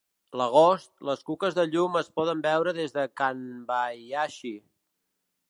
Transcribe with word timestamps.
L'agost, 0.39 0.87
les 1.09 1.21
cuques 1.27 1.57
de 1.59 1.65
llum 1.75 1.99
es 2.01 2.09
poden 2.21 2.41
veure 2.47 2.75
des 2.79 2.97
de 2.97 3.05
Kanbayashi. 3.23 4.55